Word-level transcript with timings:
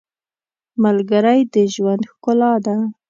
•ملګری 0.83 1.39
د 1.53 1.55
ژوند 1.73 2.01
ښکلا 2.11 2.51
ده. 2.65 2.75